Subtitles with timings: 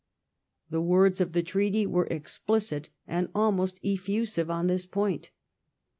[0.71, 5.29] The words of the Treaty were explicit and almost effusive on this point.